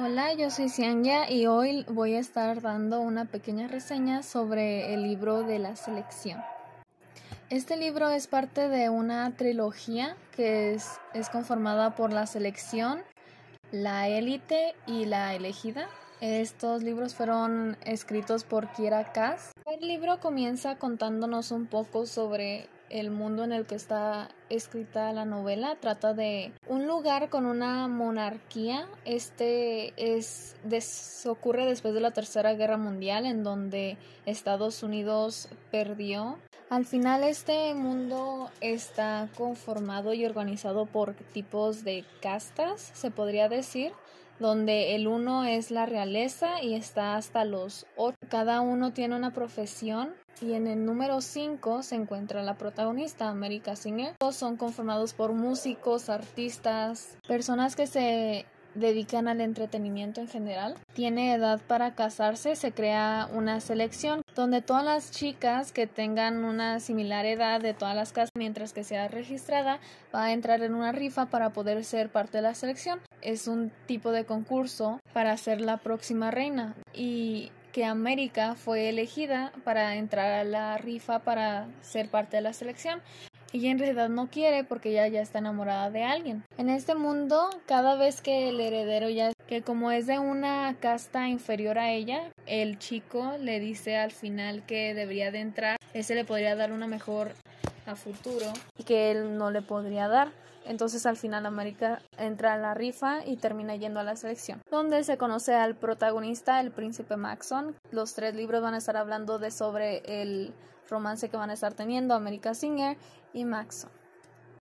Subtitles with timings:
[0.00, 5.02] Hola, yo soy Cianya y hoy voy a estar dando una pequeña reseña sobre el
[5.02, 6.40] libro de la selección.
[7.50, 13.02] Este libro es parte de una trilogía que es, es conformada por la selección,
[13.72, 15.88] la élite y la elegida.
[16.20, 19.50] Estos libros fueron escritos por Kira Kass.
[19.66, 25.24] El libro comienza contándonos un poco sobre el mundo en el que está escrita la
[25.24, 25.76] novela.
[25.80, 28.86] Trata de un lugar con una monarquía.
[29.04, 30.56] Este es
[31.26, 33.96] ocurre después de la Tercera Guerra Mundial en donde
[34.26, 36.38] Estados Unidos perdió.
[36.70, 43.92] Al final este mundo está conformado y organizado por tipos de castas, se podría decir
[44.38, 48.17] donde el uno es la realeza y está hasta los ocho.
[48.28, 53.74] Cada uno tiene una profesión y en el número 5 se encuentra la protagonista, America
[53.74, 54.16] Singer.
[54.18, 60.76] Todos son conformados por músicos, artistas, personas que se dedican al entretenimiento en general.
[60.92, 66.80] Tiene edad para casarse, se crea una selección donde todas las chicas que tengan una
[66.80, 69.80] similar edad de todas las casas, mientras que sea registrada,
[70.14, 73.00] va a entrar en una rifa para poder ser parte de la selección.
[73.22, 77.50] Es un tipo de concurso para ser la próxima reina y
[77.82, 83.00] América fue elegida para entrar a la rifa para ser parte de la selección.
[83.50, 86.44] Y en realidad no quiere porque ella ya está enamorada de alguien.
[86.58, 91.28] En este mundo, cada vez que el heredero ya que como es de una casta
[91.28, 96.26] inferior a ella, el chico le dice al final que debería de entrar, ese le
[96.26, 97.32] podría dar una mejor
[97.96, 100.32] futuro y que él no le podría dar.
[100.64, 105.02] Entonces al final América entra a la rifa y termina yendo a la selección, donde
[105.02, 107.74] se conoce al protagonista, el príncipe Maxon.
[107.90, 110.52] Los tres libros van a estar hablando de sobre el
[110.90, 112.98] romance que van a estar teniendo América Singer
[113.32, 113.90] y Maxon.